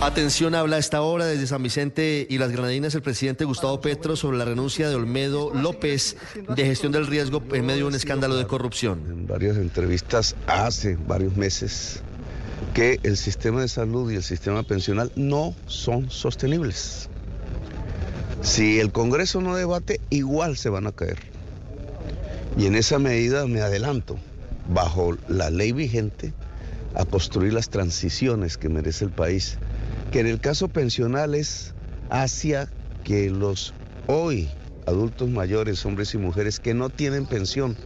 [0.00, 4.36] Atención, habla esta hora desde San Vicente y las Granadinas el presidente Gustavo Petro sobre
[4.36, 6.16] la renuncia de Olmedo López
[6.54, 9.02] de gestión del riesgo en medio de un escándalo de corrupción.
[9.08, 12.02] En varias entrevistas hace varios meses
[12.74, 17.08] que el sistema de salud y el sistema pensional no son sostenibles.
[18.42, 21.18] Si el Congreso no debate, igual se van a caer.
[22.58, 24.18] Y en esa medida me adelanto,
[24.68, 26.34] bajo la ley vigente,
[26.94, 29.58] a construir las transiciones que merece el país,
[30.14, 31.74] que en el caso pensional es
[32.08, 32.70] hacia
[33.02, 33.74] que los
[34.06, 34.48] hoy
[34.86, 37.76] adultos mayores, hombres y mujeres que no tienen pensión,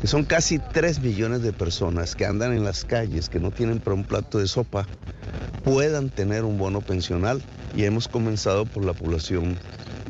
[0.00, 3.80] que son casi 3 millones de personas que andan en las calles, que no tienen
[3.80, 4.86] para un plato de sopa,
[5.62, 7.42] puedan tener un bono pensional.
[7.76, 9.58] Y hemos comenzado por la población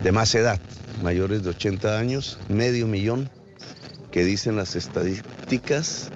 [0.05, 0.61] de más edad,
[1.03, 3.31] mayores de 80 años, medio millón,
[4.12, 6.11] que dicen las estadísticas,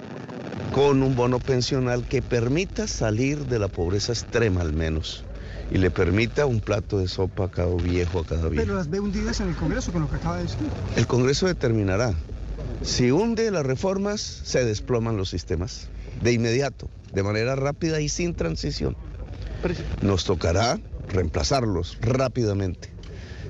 [0.73, 5.25] con un bono pensional que permita salir de la pobreza extrema al menos
[5.73, 8.63] y le permita un plato de sopa a cada viejo, a cada viejo.
[8.63, 10.59] Pero las ve hundidas en el Congreso con lo que acaba de decir.
[10.95, 12.13] El Congreso determinará.
[12.83, 15.89] Si hunde las reformas, se desploman los sistemas
[16.21, 18.95] de inmediato, de manera rápida y sin transición.
[20.03, 20.79] Nos tocará
[21.09, 22.89] reemplazarlos rápidamente.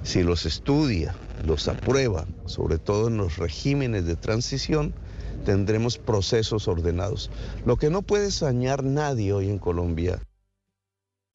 [0.04, 4.94] Si los estudia, los aprueba, sobre todo en los regímenes de transición,
[5.44, 7.32] tendremos procesos ordenados.
[7.66, 10.22] Lo que no puede sañar nadie hoy en Colombia.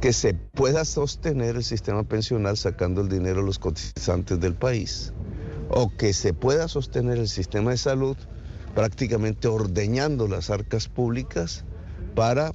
[0.00, 5.12] Que se pueda sostener el sistema pensional sacando el dinero a los cotizantes del país.
[5.74, 8.16] o que se pueda sostener el sistema de salud
[8.74, 11.64] prácticamente ordeñando las arcas públicas
[12.14, 12.52] para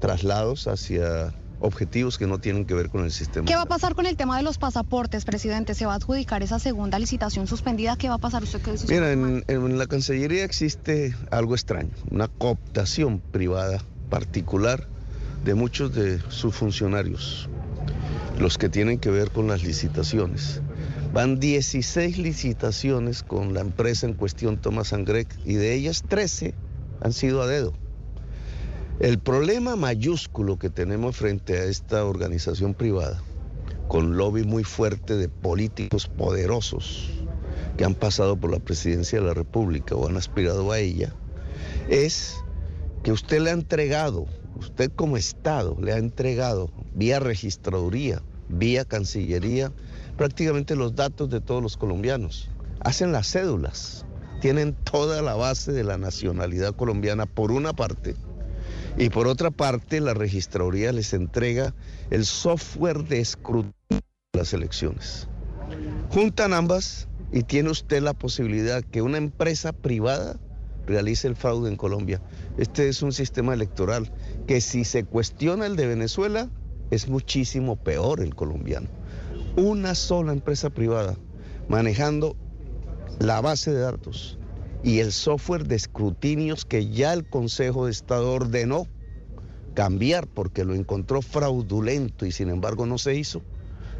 [0.00, 3.46] traslados hacia objetivos que no tienen que ver con el sistema.
[3.46, 5.74] ¿Qué va a pasar con el tema de los pasaportes, presidente?
[5.74, 7.96] ¿Se va a adjudicar esa segunda licitación suspendida?
[7.96, 8.42] ¿Qué va a pasar?
[8.42, 8.86] ¿Usted qué dice?
[8.92, 13.80] Mira, en, en la Cancillería existe algo extraño, una cooptación privada
[14.10, 14.88] particular
[15.46, 17.48] de muchos de sus funcionarios,
[18.36, 20.60] los que tienen que ver con las licitaciones.
[21.12, 26.52] Van 16 licitaciones con la empresa en cuestión Thomas Greg y de ellas 13
[27.00, 27.74] han sido a dedo.
[28.98, 33.22] El problema mayúsculo que tenemos frente a esta organización privada,
[33.86, 37.12] con lobby muy fuerte de políticos poderosos
[37.76, 41.14] que han pasado por la presidencia de la República o han aspirado a ella,
[41.88, 42.34] es
[43.04, 44.26] que usted le ha entregado,
[44.58, 49.72] usted como Estado le ha entregado vía registraduría, vía Cancillería,
[50.16, 52.48] prácticamente los datos de todos los colombianos.
[52.80, 54.06] Hacen las cédulas,
[54.40, 58.14] tienen toda la base de la nacionalidad colombiana por una parte
[58.98, 61.74] y por otra parte la registraduría les entrega
[62.10, 63.74] el software de escrutinio
[64.32, 65.28] de las elecciones.
[66.10, 70.38] Juntan ambas y tiene usted la posibilidad que una empresa privada
[70.86, 72.20] realice el fraude en Colombia.
[72.56, 74.10] Este es un sistema electoral
[74.46, 76.48] que si se cuestiona el de Venezuela,
[76.90, 78.88] es muchísimo peor el colombiano.
[79.56, 81.16] Una sola empresa privada
[81.68, 82.36] manejando
[83.18, 84.38] la base de datos
[84.82, 88.86] y el software de escrutinios que ya el Consejo de Estado ordenó
[89.74, 93.42] cambiar porque lo encontró fraudulento y sin embargo no se hizo,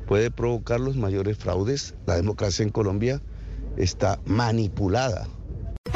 [0.06, 1.94] puede provocar los mayores fraudes.
[2.06, 3.20] La democracia en Colombia
[3.76, 5.28] está manipulada